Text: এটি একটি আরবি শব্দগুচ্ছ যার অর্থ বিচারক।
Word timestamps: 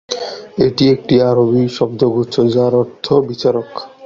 এটি 0.65 0.83
একটি 0.89 1.15
আরবি 1.29 1.63
শব্দগুচ্ছ 1.77 2.35
যার 2.53 2.73
অর্থ 2.75 3.05
বিচারক। 3.29 3.69